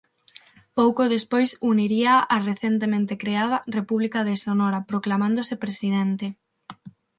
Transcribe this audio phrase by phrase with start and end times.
[0.77, 6.25] Pouco despois uniríaa á recentemente creada República de Sonora proclamándose presidente.